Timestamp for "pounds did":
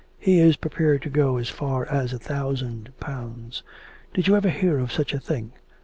2.99-4.25